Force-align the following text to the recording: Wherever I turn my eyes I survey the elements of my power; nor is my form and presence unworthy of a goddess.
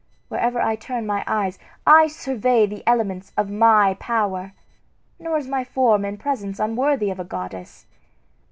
Wherever 0.29 0.59
I 0.59 0.75
turn 0.77 1.05
my 1.05 1.23
eyes 1.27 1.59
I 1.85 2.07
survey 2.07 2.65
the 2.65 2.81
elements 2.87 3.33
of 3.37 3.51
my 3.51 3.95
power; 3.99 4.53
nor 5.19 5.37
is 5.37 5.47
my 5.47 5.63
form 5.63 6.05
and 6.05 6.19
presence 6.19 6.57
unworthy 6.59 7.11
of 7.11 7.19
a 7.19 7.23
goddess. 7.23 7.85